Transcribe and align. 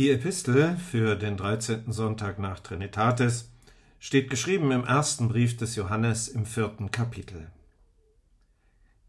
Die 0.00 0.08
Epistel 0.08 0.78
für 0.78 1.14
den 1.14 1.36
13. 1.36 1.92
Sonntag 1.92 2.38
nach 2.38 2.60
Trinitatis 2.60 3.50
steht 3.98 4.30
geschrieben 4.30 4.70
im 4.70 4.82
ersten 4.82 5.28
Brief 5.28 5.58
des 5.58 5.76
Johannes 5.76 6.26
im 6.26 6.46
vierten 6.46 6.90
Kapitel. 6.90 7.52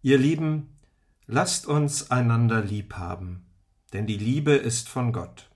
Ihr 0.02 0.18
Lieben, 0.18 0.76
lasst 1.28 1.66
uns 1.66 2.12
einander 2.12 2.62
lieb 2.62 2.96
haben, 2.96 3.46
denn 3.94 4.06
die 4.06 4.18
Liebe 4.18 4.52
ist 4.52 4.90
von 4.90 5.13
Gott. 5.13 5.49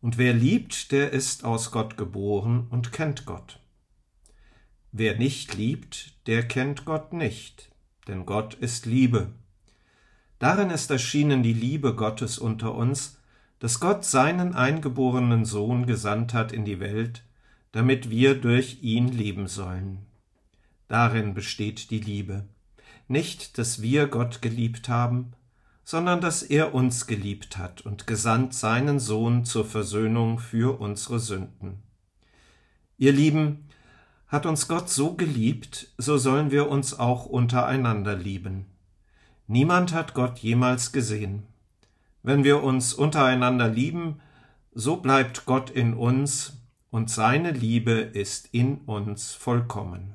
Und 0.00 0.18
wer 0.18 0.32
liebt, 0.32 0.90
der 0.90 1.12
ist 1.12 1.44
aus 1.44 1.70
Gott 1.70 1.96
geboren 1.96 2.66
und 2.68 2.90
kennt 2.90 3.26
Gott. 3.26 3.60
Wer 4.90 5.16
nicht 5.18 5.54
liebt, 5.54 6.26
der 6.26 6.42
kennt 6.48 6.84
Gott 6.84 7.12
nicht, 7.12 7.70
denn 8.08 8.26
Gott 8.26 8.54
ist 8.54 8.86
Liebe. 8.86 9.30
Darin 10.40 10.70
ist 10.70 10.90
erschienen 10.90 11.44
die 11.44 11.52
Liebe 11.52 11.94
Gottes 11.94 12.40
unter 12.40 12.74
uns, 12.74 13.21
dass 13.62 13.78
Gott 13.78 14.04
seinen 14.04 14.56
eingeborenen 14.56 15.44
Sohn 15.44 15.86
gesandt 15.86 16.34
hat 16.34 16.50
in 16.50 16.64
die 16.64 16.80
Welt, 16.80 17.22
damit 17.70 18.10
wir 18.10 18.34
durch 18.34 18.82
ihn 18.82 19.06
leben 19.06 19.46
sollen. 19.46 19.98
Darin 20.88 21.32
besteht 21.32 21.92
die 21.92 22.00
Liebe. 22.00 22.44
Nicht, 23.06 23.58
dass 23.58 23.80
wir 23.80 24.08
Gott 24.08 24.42
geliebt 24.42 24.88
haben, 24.88 25.34
sondern 25.84 26.20
dass 26.20 26.42
er 26.42 26.74
uns 26.74 27.06
geliebt 27.06 27.56
hat 27.56 27.82
und 27.82 28.08
gesandt 28.08 28.52
seinen 28.52 28.98
Sohn 28.98 29.44
zur 29.44 29.64
Versöhnung 29.64 30.40
für 30.40 30.80
unsere 30.80 31.20
Sünden. 31.20 31.84
Ihr 32.98 33.12
Lieben, 33.12 33.68
hat 34.26 34.44
uns 34.44 34.66
Gott 34.66 34.90
so 34.90 35.14
geliebt, 35.14 35.86
so 35.98 36.18
sollen 36.18 36.50
wir 36.50 36.68
uns 36.68 36.98
auch 36.98 37.26
untereinander 37.26 38.16
lieben. 38.16 38.66
Niemand 39.46 39.92
hat 39.92 40.14
Gott 40.14 40.40
jemals 40.40 40.90
gesehen. 40.90 41.44
Wenn 42.22 42.44
wir 42.44 42.62
uns 42.62 42.94
untereinander 42.94 43.68
lieben, 43.68 44.20
so 44.72 44.96
bleibt 44.96 45.44
Gott 45.44 45.70
in 45.70 45.94
uns 45.94 46.62
und 46.90 47.10
seine 47.10 47.50
Liebe 47.50 47.92
ist 47.92 48.48
in 48.52 48.78
uns 48.86 49.34
vollkommen. 49.34 50.14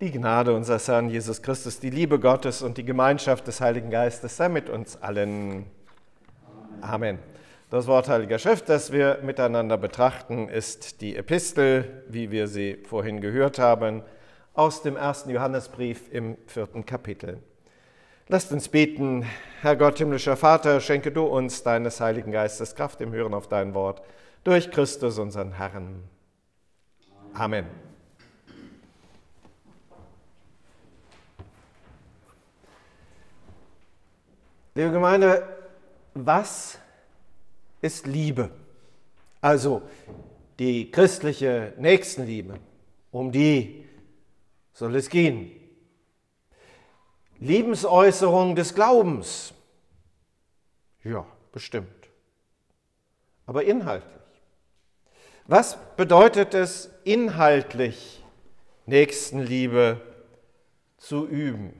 Die 0.00 0.10
Gnade 0.10 0.54
unseres 0.54 0.88
Herrn 0.88 1.10
Jesus 1.10 1.42
Christus, 1.42 1.78
die 1.78 1.90
Liebe 1.90 2.18
Gottes 2.18 2.62
und 2.62 2.78
die 2.78 2.84
Gemeinschaft 2.84 3.46
des 3.46 3.60
Heiligen 3.60 3.90
Geistes 3.90 4.36
sei 4.36 4.48
mit 4.48 4.68
uns 4.68 4.96
allen. 4.96 5.66
Amen. 6.80 7.18
Das 7.68 7.86
Wort 7.86 8.08
Heiliger 8.08 8.38
Schrift, 8.40 8.68
das 8.68 8.90
wir 8.90 9.20
miteinander 9.22 9.76
betrachten, 9.76 10.48
ist 10.48 11.02
die 11.02 11.14
Epistel, 11.14 12.02
wie 12.08 12.30
wir 12.32 12.48
sie 12.48 12.78
vorhin 12.88 13.20
gehört 13.20 13.60
haben, 13.60 14.02
aus 14.54 14.82
dem 14.82 14.96
ersten 14.96 15.30
Johannesbrief 15.30 16.12
im 16.12 16.36
vierten 16.46 16.84
Kapitel. 16.84 17.38
Lasst 18.28 18.52
uns 18.52 18.68
beten, 18.68 19.26
Herr 19.60 19.76
Gott, 19.76 19.98
himmlischer 19.98 20.36
Vater, 20.36 20.80
schenke 20.80 21.10
du 21.10 21.24
uns 21.24 21.62
deines 21.62 22.00
Heiligen 22.00 22.30
Geistes 22.30 22.74
Kraft 22.74 23.00
im 23.00 23.12
Hören 23.12 23.34
auf 23.34 23.48
dein 23.48 23.74
Wort, 23.74 24.02
durch 24.44 24.70
Christus 24.70 25.18
unseren 25.18 25.52
Herrn. 25.52 26.04
Amen. 27.34 27.66
Liebe 34.74 34.92
Gemeinde, 34.92 35.46
was 36.14 36.78
ist 37.82 38.06
Liebe? 38.06 38.50
Also 39.40 39.82
die 40.58 40.90
christliche 40.90 41.72
Nächstenliebe, 41.78 42.54
um 43.10 43.32
die 43.32 43.84
soll 44.80 44.96
es 44.96 45.10
gehen. 45.10 45.50
Lebensäußerung 47.38 48.56
des 48.56 48.74
Glaubens. 48.74 49.52
Ja, 51.04 51.26
bestimmt. 51.52 52.08
Aber 53.44 53.64
inhaltlich. 53.64 54.22
Was 55.46 55.76
bedeutet 55.96 56.54
es 56.54 56.88
inhaltlich, 57.04 58.24
Nächstenliebe 58.86 60.00
zu 60.96 61.26
üben? 61.26 61.74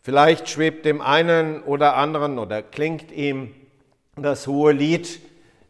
Vielleicht 0.00 0.48
schwebt 0.48 0.86
dem 0.86 1.02
einen 1.02 1.62
oder 1.62 1.96
anderen 1.96 2.38
oder 2.38 2.62
klingt 2.62 3.12
ihm 3.12 3.54
das 4.16 4.46
hohe 4.46 4.72
Lied 4.72 5.20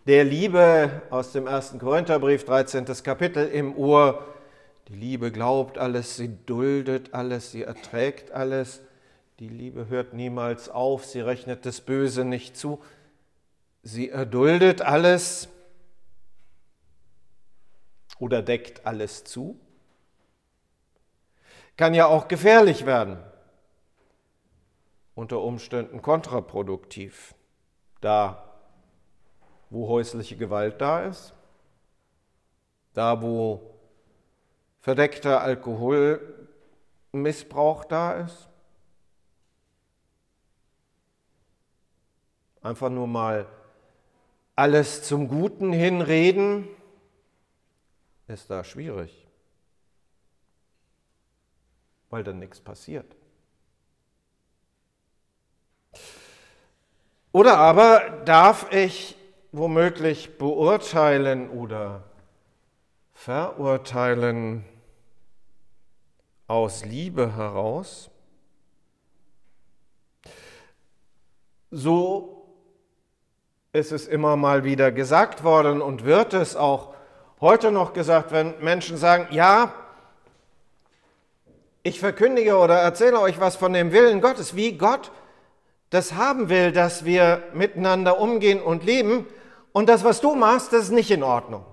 der 0.06 0.22
Liebe 0.22 1.02
aus 1.10 1.32
dem 1.32 1.48
ersten 1.48 1.80
Korintherbrief, 1.80 2.44
13. 2.44 2.84
Kapitel 3.02 3.48
im 3.48 3.76
Ohr, 3.76 4.24
die 4.88 4.94
Liebe 4.94 5.30
glaubt 5.30 5.76
alles, 5.76 6.16
sie 6.16 6.34
duldet 6.46 7.12
alles, 7.12 7.52
sie 7.52 7.62
erträgt 7.62 8.30
alles. 8.32 8.80
Die 9.38 9.48
Liebe 9.48 9.88
hört 9.88 10.14
niemals 10.14 10.70
auf, 10.70 11.04
sie 11.04 11.20
rechnet 11.20 11.66
das 11.66 11.82
Böse 11.82 12.24
nicht 12.24 12.56
zu. 12.56 12.82
Sie 13.82 14.08
erduldet 14.08 14.80
alles 14.80 15.48
oder 18.18 18.42
deckt 18.42 18.86
alles 18.86 19.24
zu. 19.24 19.60
Kann 21.76 21.92
ja 21.92 22.06
auch 22.06 22.26
gefährlich 22.26 22.86
werden, 22.86 23.18
unter 25.14 25.40
Umständen 25.40 26.00
kontraproduktiv, 26.00 27.34
da 28.00 28.58
wo 29.70 29.86
häusliche 29.88 30.36
Gewalt 30.36 30.80
da 30.80 31.04
ist, 31.04 31.34
da 32.94 33.20
wo 33.20 33.77
verdeckter 34.80 35.42
Alkoholmissbrauch 35.42 37.84
da 37.84 38.20
ist? 38.20 38.48
Einfach 42.62 42.90
nur 42.90 43.06
mal 43.06 43.46
alles 44.56 45.04
zum 45.04 45.28
Guten 45.28 45.72
hinreden, 45.72 46.66
ist 48.26 48.50
da 48.50 48.64
schwierig, 48.64 49.28
weil 52.10 52.24
dann 52.24 52.40
nichts 52.40 52.60
passiert. 52.60 53.14
Oder 57.30 57.58
aber 57.58 58.22
darf 58.24 58.72
ich 58.72 59.16
womöglich 59.52 60.38
beurteilen 60.38 61.50
oder 61.50 62.07
verurteilen, 63.18 64.64
aus 66.46 66.84
Liebe 66.84 67.34
heraus. 67.36 68.10
So 71.72 72.46
ist 73.72 73.90
es 73.90 74.06
immer 74.06 74.36
mal 74.36 74.62
wieder 74.62 74.92
gesagt 74.92 75.42
worden 75.42 75.82
und 75.82 76.04
wird 76.04 76.32
es 76.32 76.54
auch 76.54 76.94
heute 77.40 77.72
noch 77.72 77.92
gesagt, 77.92 78.30
wenn 78.30 78.54
Menschen 78.60 78.96
sagen, 78.96 79.26
ja, 79.32 79.72
ich 81.82 81.98
verkündige 81.98 82.56
oder 82.56 82.78
erzähle 82.78 83.20
euch 83.20 83.40
was 83.40 83.56
von 83.56 83.72
dem 83.72 83.90
Willen 83.90 84.20
Gottes, 84.20 84.54
wie 84.54 84.78
Gott 84.78 85.10
das 85.90 86.14
haben 86.14 86.48
will, 86.48 86.70
dass 86.70 87.04
wir 87.04 87.42
miteinander 87.52 88.20
umgehen 88.20 88.62
und 88.62 88.84
leben. 88.84 89.26
Und 89.72 89.88
das, 89.88 90.04
was 90.04 90.20
du 90.20 90.36
machst, 90.36 90.72
das 90.72 90.84
ist 90.84 90.92
nicht 90.92 91.10
in 91.10 91.24
Ordnung. 91.24 91.64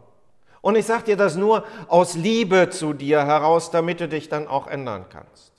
Und 0.65 0.75
ich 0.75 0.87
sage 0.87 1.03
dir 1.03 1.15
das 1.15 1.35
nur 1.35 1.63
aus 1.87 2.15
Liebe 2.15 2.71
zu 2.71 2.93
dir 2.93 3.23
heraus, 3.23 3.69
damit 3.69 3.99
du 3.99 4.09
dich 4.09 4.29
dann 4.29 4.47
auch 4.47 4.65
ändern 4.65 5.05
kannst. 5.09 5.53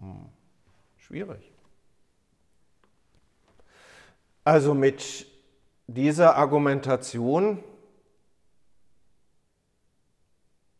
Hm. 0.00 0.26
Schwierig. 0.96 1.52
Also 4.42 4.74
mit 4.74 5.28
dieser 5.86 6.34
Argumentation 6.34 7.62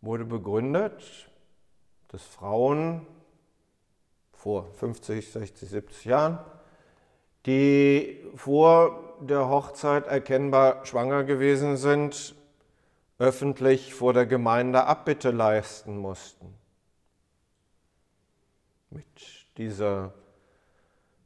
wurde 0.01 0.25
begründet, 0.25 1.31
dass 2.09 2.25
Frauen 2.25 3.07
vor 4.33 4.69
50, 4.73 5.31
60, 5.31 5.69
70 5.69 6.05
Jahren, 6.07 6.41
die 7.47 8.21
vor 8.35 9.14
der 9.27 9.49
Hochzeit 9.49 10.07
erkennbar 10.07 10.85
schwanger 10.87 11.25
gewesen 11.25 11.77
sind, 11.77 12.35
öffentlich 13.19 13.95
vor 13.95 14.13
der 14.13 14.27
Gemeinde 14.27 14.85
Abbitte 14.85 15.31
leisten 15.31 15.97
mussten. 15.99 16.55
Mit 18.91 19.07
dieser 19.57 20.13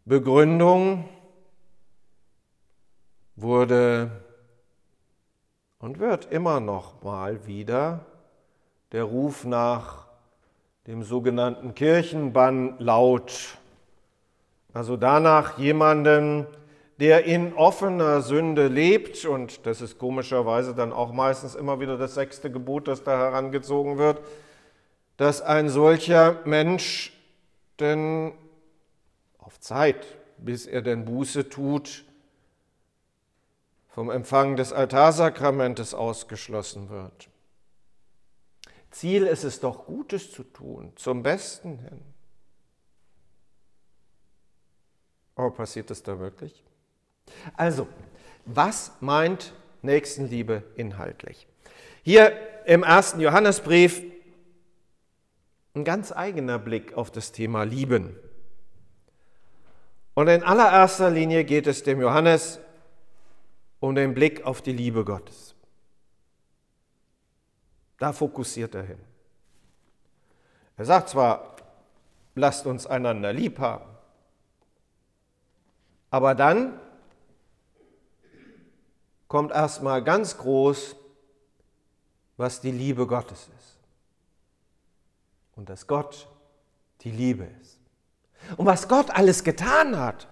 Begründung 0.04 1.08
wurde 3.36 4.10
und 5.78 5.98
wird 5.98 6.30
immer 6.30 6.60
noch 6.60 7.02
mal 7.02 7.46
wieder 7.46 8.04
der 8.92 9.04
Ruf 9.04 9.44
nach 9.44 10.06
dem 10.86 11.02
sogenannten 11.02 11.74
Kirchenbann 11.74 12.78
laut. 12.78 13.58
Also 14.72 14.96
danach 14.96 15.58
jemanden 15.58 16.46
der 16.98 17.24
in 17.24 17.52
offener 17.54 18.22
Sünde 18.22 18.66
lebt, 18.66 19.24
und 19.24 19.66
das 19.66 19.80
ist 19.80 19.98
komischerweise 19.98 20.74
dann 20.74 20.92
auch 20.92 21.12
meistens 21.12 21.54
immer 21.54 21.78
wieder 21.80 21.96
das 21.96 22.14
sechste 22.14 22.50
Gebot, 22.50 22.88
das 22.88 23.04
da 23.04 23.16
herangezogen 23.16 23.98
wird, 23.98 24.20
dass 25.16 25.40
ein 25.40 25.68
solcher 25.68 26.40
Mensch 26.44 27.12
denn 27.78 28.32
auf 29.38 29.60
Zeit, 29.60 30.06
bis 30.38 30.66
er 30.66 30.82
denn 30.82 31.04
Buße 31.04 31.48
tut, 31.48 32.04
vom 33.88 34.10
Empfang 34.10 34.56
des 34.56 34.72
Altarsakramentes 34.72 35.94
ausgeschlossen 35.94 36.90
wird. 36.90 37.28
Ziel 38.90 39.24
ist 39.24 39.44
es 39.44 39.60
doch, 39.60 39.86
Gutes 39.86 40.32
zu 40.32 40.42
tun, 40.42 40.92
zum 40.96 41.22
Besten 41.22 41.78
hin. 41.78 42.00
Aber 45.36 45.52
passiert 45.52 45.90
das 45.90 46.02
da 46.02 46.18
wirklich? 46.18 46.64
Also, 47.56 47.86
was 48.44 48.92
meint 49.00 49.52
Nächstenliebe 49.82 50.62
inhaltlich? 50.76 51.46
Hier 52.02 52.32
im 52.64 52.82
ersten 52.82 53.20
Johannesbrief 53.20 54.02
ein 55.75 55.84
ganz 55.84 56.12
eigener 56.12 56.58
Blick 56.58 56.94
auf 56.94 57.10
das 57.10 57.32
Thema 57.32 57.62
Lieben. 57.64 58.16
Und 60.14 60.28
in 60.28 60.42
allererster 60.42 61.10
Linie 61.10 61.44
geht 61.44 61.66
es 61.66 61.82
dem 61.82 62.00
Johannes 62.00 62.58
um 63.81 63.94
den 63.94 64.14
Blick 64.14 64.44
auf 64.44 64.62
die 64.62 64.72
Liebe 64.72 65.04
Gottes. 65.04 65.54
Da 67.98 68.12
fokussiert 68.12 68.74
er 68.74 68.82
hin. 68.82 68.98
Er 70.76 70.84
sagt 70.84 71.10
zwar, 71.10 71.56
lasst 72.34 72.66
uns 72.66 72.86
einander 72.86 73.32
lieb 73.32 73.58
haben, 73.58 73.84
aber 76.10 76.34
dann 76.34 76.81
kommt 79.28 79.52
erstmal 79.52 80.02
ganz 80.02 80.36
groß, 80.38 80.96
was 82.36 82.60
die 82.60 82.70
Liebe 82.70 83.06
Gottes 83.06 83.48
ist. 83.58 83.78
Und 85.54 85.69
dass 85.69 85.86
Gott 85.86 86.28
die 87.02 87.10
Liebe 87.10 87.44
ist. 87.60 87.78
Und 88.56 88.66
was 88.66 88.88
Gott 88.88 89.10
alles 89.10 89.44
getan 89.44 89.98
hat 89.98 90.28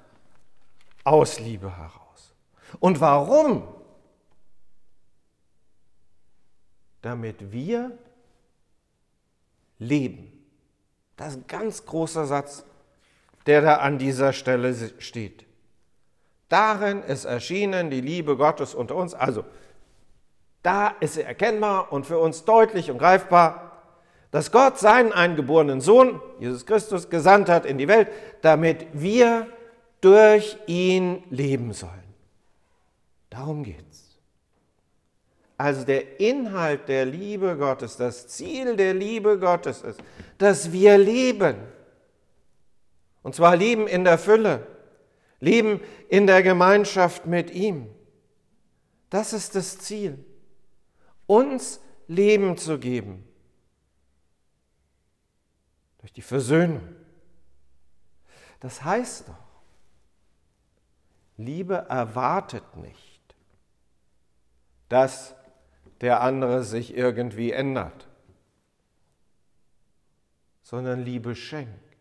aus 1.04 1.38
Liebe 1.38 1.76
heraus. 1.76 2.32
Und 2.80 3.00
warum? 3.00 3.68
Damit 7.02 7.52
wir 7.52 7.96
leben. 9.78 10.32
Das 11.16 11.32
ist 11.32 11.38
ein 11.38 11.46
ganz 11.46 11.84
großer 11.84 12.26
Satz, 12.26 12.64
der 13.46 13.60
da 13.60 13.76
an 13.76 13.98
dieser 13.98 14.32
Stelle 14.32 14.74
steht. 15.00 15.45
Darin 16.48 17.02
ist 17.02 17.24
erschienen 17.24 17.90
die 17.90 18.00
Liebe 18.00 18.36
Gottes 18.36 18.74
unter 18.74 18.94
uns. 18.94 19.14
Also, 19.14 19.44
da 20.62 20.94
ist 21.00 21.14
sie 21.14 21.22
erkennbar 21.22 21.92
und 21.92 22.06
für 22.06 22.18
uns 22.18 22.44
deutlich 22.44 22.90
und 22.90 22.98
greifbar, 22.98 23.66
dass 24.30 24.50
Gott 24.52 24.78
seinen 24.78 25.12
eingeborenen 25.12 25.80
Sohn, 25.80 26.20
Jesus 26.38 26.66
Christus, 26.66 27.08
gesandt 27.08 27.48
hat 27.48 27.64
in 27.64 27.78
die 27.78 27.88
Welt, 27.88 28.08
damit 28.42 28.86
wir 28.92 29.46
durch 30.00 30.56
ihn 30.66 31.22
leben 31.30 31.72
sollen. 31.72 31.92
Darum 33.30 33.64
geht's. 33.64 34.18
Also 35.58 35.84
der 35.84 36.20
Inhalt 36.20 36.88
der 36.88 37.06
Liebe 37.06 37.56
Gottes, 37.56 37.96
das 37.96 38.28
Ziel 38.28 38.76
der 38.76 38.92
Liebe 38.92 39.38
Gottes 39.38 39.82
ist, 39.82 40.00
dass 40.38 40.70
wir 40.70 40.98
leben. 40.98 41.56
Und 43.22 43.34
zwar 43.34 43.56
leben 43.56 43.86
in 43.86 44.04
der 44.04 44.18
Fülle. 44.18 44.66
Leben 45.40 45.80
in 46.08 46.26
der 46.26 46.42
Gemeinschaft 46.42 47.26
mit 47.26 47.50
ihm. 47.50 47.88
Das 49.10 49.32
ist 49.32 49.54
das 49.54 49.78
Ziel. 49.78 50.24
Uns 51.26 51.80
Leben 52.08 52.56
zu 52.56 52.78
geben. 52.78 53.26
Durch 55.98 56.12
die 56.12 56.22
Versöhnung. 56.22 56.86
Das 58.60 58.82
heißt 58.82 59.28
doch, 59.28 59.46
Liebe 61.36 61.74
erwartet 61.74 62.76
nicht, 62.76 63.36
dass 64.88 65.34
der 66.00 66.22
andere 66.22 66.64
sich 66.64 66.94
irgendwie 66.94 67.52
ändert, 67.52 68.08
sondern 70.62 71.02
Liebe 71.02 71.34
schenkt 71.34 71.96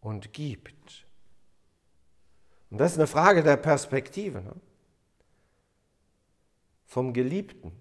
und 0.00 0.32
gibt. 0.32 1.07
Und 2.70 2.78
das 2.78 2.92
ist 2.92 2.98
eine 2.98 3.06
Frage 3.06 3.42
der 3.42 3.56
Perspektive. 3.56 4.42
Ne? 4.42 4.54
Vom 6.86 7.12
Geliebten. 7.12 7.72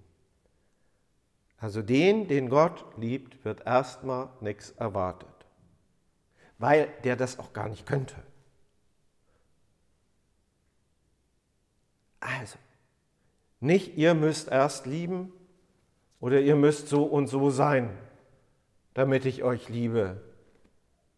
Also 1.60 1.82
den, 1.82 2.28
den 2.28 2.50
Gott 2.50 2.86
liebt, 2.98 3.44
wird 3.44 3.66
erstmal 3.66 4.30
nichts 4.42 4.72
erwartet. 4.72 5.28
Weil 6.60 6.90
der 7.04 7.16
das 7.16 7.40
auch 7.40 7.54
gar 7.54 7.68
nicht 7.68 7.86
könnte. 7.86 8.16
Also, 12.20 12.58
nicht 13.60 13.98
ihr 13.98 14.14
müsst 14.14 14.50
erst 14.50 14.86
lieben 14.86 15.32
oder 16.20 16.42
ihr 16.42 16.56
müsst 16.56 16.90
so 16.90 17.04
und 17.04 17.28
so 17.28 17.50
sein, 17.50 17.96
damit 18.94 19.26
ich 19.26 19.44
euch 19.44 19.70
liebe, 19.70 20.22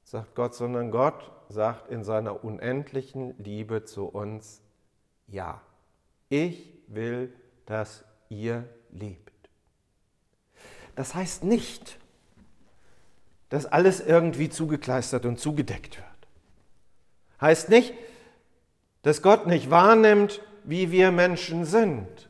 sagt 0.09 0.33
Gott, 0.33 0.55
sondern 0.55 0.89
Gott 0.89 1.29
sagt 1.49 1.91
in 1.91 2.03
seiner 2.03 2.43
unendlichen 2.43 3.35
Liebe 3.37 3.85
zu 3.85 4.05
uns, 4.05 4.63
ja, 5.27 5.61
ich 6.29 6.73
will, 6.87 7.31
dass 7.67 8.03
ihr 8.27 8.67
lebt. 8.91 9.49
Das 10.95 11.13
heißt 11.13 11.43
nicht, 11.43 11.99
dass 13.49 13.67
alles 13.67 13.99
irgendwie 13.99 14.49
zugekleistert 14.49 15.27
und 15.27 15.39
zugedeckt 15.39 15.97
wird. 15.97 16.07
Heißt 17.39 17.69
nicht, 17.69 17.93
dass 19.03 19.21
Gott 19.21 19.45
nicht 19.45 19.69
wahrnimmt, 19.69 20.41
wie 20.63 20.89
wir 20.89 21.11
Menschen 21.11 21.65
sind. 21.65 22.29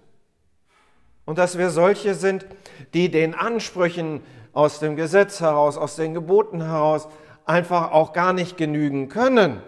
Und 1.23 1.37
dass 1.37 1.57
wir 1.57 1.69
solche 1.69 2.13
sind, 2.13 2.45
die 2.93 3.09
den 3.09 3.35
Ansprüchen 3.35 4.21
aus 4.51 4.79
dem 4.79 4.97
Gesetz 4.97 5.39
heraus, 5.39 5.77
aus 5.77 5.95
den 5.95 6.13
Geboten 6.13 6.61
heraus 6.61 7.07
einfach 7.49 7.91
auch 7.91 8.13
gar 8.13 8.31
nicht 8.31 8.57
genügen 8.57 9.09
können. 9.09 9.61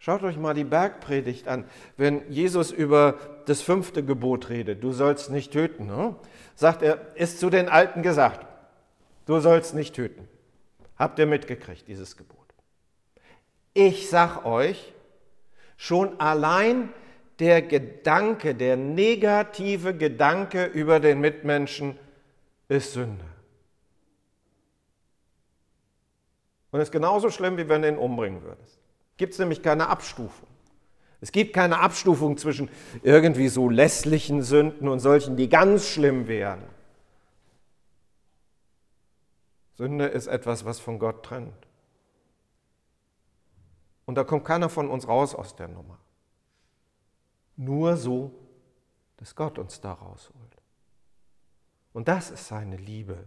Schaut 0.00 0.22
euch 0.22 0.36
mal 0.36 0.54
die 0.54 0.64
Bergpredigt 0.64 1.48
an. 1.48 1.64
Wenn 1.96 2.28
Jesus 2.30 2.70
über 2.70 3.14
das 3.46 3.62
fünfte 3.62 4.04
Gebot 4.04 4.48
redet, 4.48 4.82
du 4.82 4.92
sollst 4.92 5.30
nicht 5.30 5.52
töten, 5.52 5.86
ne? 5.86 6.16
sagt 6.54 6.82
er, 6.82 6.98
ist 7.14 7.40
zu 7.40 7.50
den 7.50 7.68
Alten 7.68 8.02
gesagt, 8.02 8.46
du 9.26 9.38
sollst 9.40 9.74
nicht 9.74 9.94
töten. 9.94 10.28
Habt 10.96 11.18
ihr 11.18 11.26
mitgekriegt, 11.26 11.86
dieses 11.86 12.16
Gebot? 12.16 12.36
Ich 13.74 14.10
sag 14.10 14.44
euch, 14.44 14.92
schon 15.76 16.18
allein 16.20 16.88
der 17.38 17.62
Gedanke, 17.62 18.56
der 18.56 18.76
negative 18.76 19.94
Gedanke 19.94 20.64
über 20.64 20.98
den 20.98 21.20
Mitmenschen 21.20 21.96
ist 22.68 22.92
Sünde. 22.94 23.24
Und 26.70 26.80
ist 26.80 26.92
genauso 26.92 27.30
schlimm, 27.30 27.56
wie 27.56 27.68
wenn 27.68 27.82
du 27.82 27.88
ihn 27.88 27.98
umbringen 27.98 28.42
würdest. 28.42 28.78
Gibt 29.16 29.32
es 29.32 29.38
nämlich 29.38 29.62
keine 29.62 29.88
Abstufung. 29.88 30.48
Es 31.20 31.32
gibt 31.32 31.52
keine 31.52 31.80
Abstufung 31.80 32.36
zwischen 32.36 32.68
irgendwie 33.02 33.48
so 33.48 33.68
lässlichen 33.68 34.42
Sünden 34.42 34.88
und 34.88 35.00
solchen, 35.00 35.36
die 35.36 35.48
ganz 35.48 35.86
schlimm 35.86 36.28
wären. 36.28 36.62
Sünde 39.76 40.06
ist 40.06 40.26
etwas, 40.26 40.64
was 40.64 40.78
von 40.78 40.98
Gott 40.98 41.24
trennt. 41.24 41.66
Und 44.06 44.14
da 44.14 44.24
kommt 44.24 44.44
keiner 44.44 44.68
von 44.68 44.88
uns 44.88 45.06
raus 45.06 45.34
aus 45.34 45.56
der 45.56 45.68
Nummer. 45.68 45.98
Nur 47.56 47.96
so, 47.96 48.32
dass 49.16 49.34
Gott 49.34 49.58
uns 49.58 49.80
da 49.80 49.92
rausholt. 49.92 50.56
Und 51.92 52.08
das 52.08 52.30
ist 52.30 52.46
seine 52.46 52.76
Liebe 52.76 53.24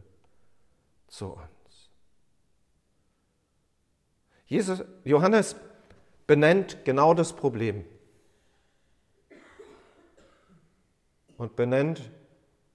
zu 1.07 1.33
uns. 1.33 1.60
Jesus, 4.51 4.83
Johannes 5.05 5.55
benennt 6.27 6.79
genau 6.83 7.13
das 7.13 7.31
Problem 7.31 7.85
und 11.37 11.55
benennt, 11.55 12.11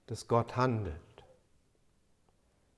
dass 0.07 0.27
Gott 0.27 0.55
handelt. 0.55 0.95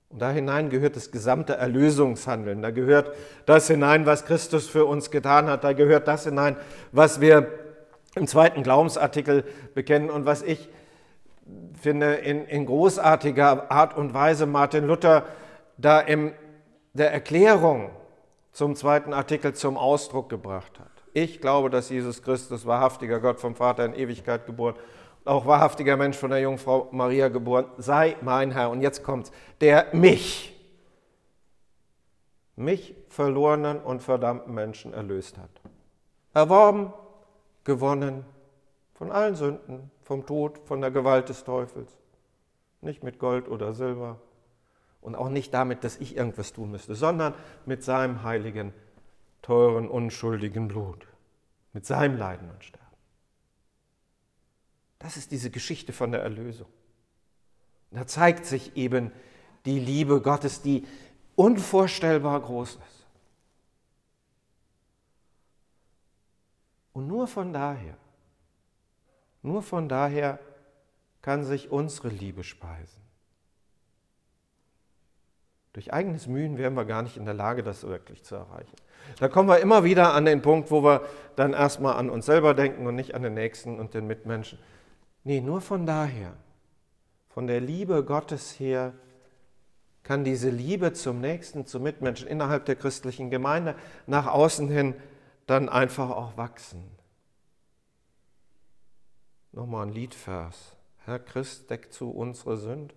Und 0.09 0.21
da 0.21 0.31
hinein 0.31 0.69
gehört 0.69 0.97
das 0.97 1.11
gesamte 1.11 1.55
Erlösungshandeln. 1.55 2.61
Da 2.61 2.71
gehört 2.71 3.15
das 3.45 3.67
hinein, 3.67 4.05
was 4.05 4.25
Christus 4.25 4.67
für 4.67 4.83
uns 4.83 5.11
getan 5.11 5.47
hat. 5.47 5.63
Da 5.63 5.71
gehört 5.71 6.09
das 6.09 6.25
hinein, 6.25 6.57
was 6.91 7.21
wir 7.21 7.47
im 8.15 8.27
zweiten 8.27 8.63
Glaubensartikel 8.63 9.45
bekennen 9.75 10.09
und 10.09 10.25
was 10.25 10.41
ich 10.41 10.67
finde 11.81 12.15
in, 12.15 12.43
in 12.43 12.65
großartiger 12.65 13.71
Art 13.71 13.95
und 13.95 14.13
Weise 14.13 14.45
Martin 14.45 14.87
Luther 14.87 15.25
da 15.77 16.01
in 16.01 16.33
der 16.91 17.13
Erklärung 17.13 17.91
zum 18.51 18.75
zweiten 18.75 19.13
Artikel 19.13 19.53
zum 19.53 19.77
Ausdruck 19.77 20.29
gebracht 20.29 20.79
hat. 20.79 20.91
Ich 21.13 21.41
glaube, 21.41 21.69
dass 21.69 21.89
Jesus 21.89 22.21
Christus, 22.21 22.65
wahrhaftiger 22.65 23.19
Gott 23.19 23.39
vom 23.39 23.55
Vater 23.55 23.85
in 23.85 23.93
Ewigkeit 23.93 24.45
geboren, 24.45 24.75
auch 25.25 25.45
wahrhaftiger 25.45 25.97
Mensch 25.97 26.17
von 26.17 26.29
der 26.29 26.39
Jungfrau 26.39 26.87
Maria 26.91 27.27
geboren, 27.27 27.65
sei 27.77 28.15
mein 28.21 28.51
Herr. 28.51 28.69
Und 28.69 28.81
jetzt 28.81 29.03
kommt's, 29.03 29.31
der 29.61 29.87
mich, 29.93 30.55
mich 32.55 32.95
verlorenen 33.09 33.79
und 33.79 34.01
verdammten 34.01 34.53
Menschen 34.53 34.93
erlöst 34.93 35.37
hat. 35.37 35.49
Erworben, 36.33 36.93
gewonnen 37.63 38.25
von 38.93 39.11
allen 39.11 39.35
Sünden, 39.35 39.91
vom 40.03 40.25
Tod, 40.25 40.59
von 40.65 40.81
der 40.81 40.91
Gewalt 40.91 41.29
des 41.29 41.43
Teufels. 41.43 41.97
Nicht 42.81 43.03
mit 43.03 43.19
Gold 43.19 43.47
oder 43.47 43.73
Silber 43.73 44.17
und 45.01 45.15
auch 45.15 45.29
nicht 45.29 45.53
damit, 45.53 45.83
dass 45.83 45.97
ich 45.97 46.15
irgendwas 46.15 46.53
tun 46.53 46.71
müsste, 46.71 46.95
sondern 46.95 47.33
mit 47.65 47.83
seinem 47.83 48.23
heiligen, 48.23 48.73
teuren, 49.41 49.87
unschuldigen 49.87 50.67
Blut, 50.67 51.07
mit 51.73 51.85
seinem 51.85 52.17
Leiden 52.17 52.49
und 52.49 52.63
Sterben. 52.63 52.85
Das 54.99 55.15
ist 55.15 55.31
diese 55.31 55.49
Geschichte 55.49 55.93
von 55.93 56.11
der 56.11 56.21
Erlösung. 56.21 56.67
da 57.91 58.05
zeigt 58.05 58.45
sich 58.45 58.75
eben 58.75 59.11
die 59.65 59.79
Liebe 59.79 60.21
Gottes, 60.21 60.61
die 60.61 60.85
unvorstellbar 61.35 62.41
groß 62.41 62.75
ist. 62.75 63.07
Und 66.93 67.07
nur 67.07 67.27
von 67.27 67.53
daher, 67.53 67.97
nur 69.41 69.63
von 69.63 69.87
daher 69.87 70.39
kann 71.21 71.45
sich 71.45 71.71
unsere 71.71 72.09
Liebe 72.09 72.43
speisen. 72.43 73.08
Durch 75.73 75.93
eigenes 75.93 76.27
Mühen 76.27 76.57
wären 76.57 76.73
wir 76.73 76.85
gar 76.85 77.03
nicht 77.03 77.17
in 77.17 77.25
der 77.25 77.33
Lage, 77.33 77.61
das 77.61 77.83
wirklich 77.83 78.23
zu 78.23 78.35
erreichen. 78.35 78.75
Da 79.19 79.27
kommen 79.27 79.47
wir 79.47 79.59
immer 79.59 79.83
wieder 79.83 80.13
an 80.13 80.25
den 80.25 80.41
Punkt, 80.41 80.71
wo 80.71 80.83
wir 80.83 81.01
dann 81.35 81.53
erstmal 81.53 81.95
an 81.95 82.09
uns 82.09 82.25
selber 82.25 82.53
denken 82.53 82.87
und 82.87 82.95
nicht 82.95 83.15
an 83.15 83.21
den 83.21 83.33
Nächsten 83.33 83.79
und 83.79 83.93
den 83.93 84.07
Mitmenschen. 84.07 84.59
Nee, 85.23 85.41
nur 85.41 85.61
von 85.61 85.85
daher, 85.85 86.33
von 87.29 87.47
der 87.47 87.61
Liebe 87.61 88.03
Gottes 88.03 88.59
her, 88.59 88.93
kann 90.03 90.23
diese 90.23 90.49
Liebe 90.49 90.93
zum 90.93 91.21
Nächsten, 91.21 91.67
zum 91.67 91.83
Mitmenschen 91.83 92.27
innerhalb 92.27 92.65
der 92.65 92.75
christlichen 92.75 93.29
Gemeinde 93.29 93.75
nach 94.07 94.25
außen 94.25 94.69
hin 94.69 94.95
dann 95.45 95.69
einfach 95.69 96.09
auch 96.09 96.35
wachsen. 96.35 96.83
Nochmal 99.51 99.87
ein 99.87 99.93
Liedvers. 99.93 100.75
Herr 101.05 101.19
Christ, 101.19 101.69
deck 101.69 101.91
zu 101.91 102.11
unsere 102.11 102.57
Sünd 102.57 102.93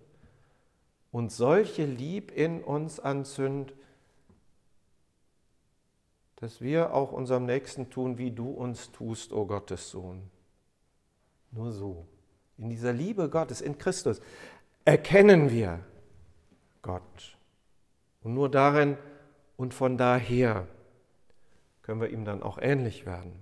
und 1.13 1.31
solche 1.31 1.85
Lieb 1.85 2.31
in 2.31 2.63
uns 2.63 2.99
anzünd, 2.99 3.73
dass 6.37 6.59
wir 6.59 6.93
auch 6.93 7.11
unserem 7.11 7.45
Nächsten 7.45 7.91
tun, 7.91 8.17
wie 8.17 8.31
du 8.31 8.49
uns 8.49 8.91
tust, 8.91 9.31
o 9.31 9.41
oh 9.41 9.45
Gottes 9.45 9.91
Sohn. 9.91 10.29
Nur 11.51 11.71
so. 11.71 12.07
In 12.57 12.69
dieser 12.69 12.91
Liebe 12.91 13.29
Gottes, 13.29 13.61
in 13.61 13.77
Christus, 13.77 14.21
erkennen 14.85 15.51
wir 15.51 15.81
Gott. 16.81 17.37
Und 18.23 18.33
nur 18.33 18.49
darin 18.49 18.97
und 19.55 19.75
von 19.75 19.99
daher 19.99 20.67
können 21.83 22.01
wir 22.01 22.09
ihm 22.09 22.25
dann 22.25 22.41
auch 22.41 22.57
ähnlich 22.57 23.05
werden. 23.05 23.33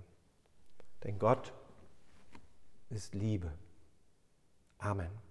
Denn 1.06 1.18
Gott 1.20 1.54
ist 2.90 3.16
Liebe. 3.16 3.54
Amen. 4.78 5.31